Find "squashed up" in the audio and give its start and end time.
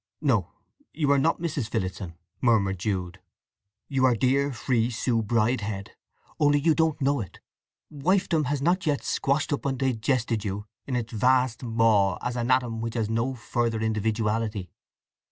9.03-9.63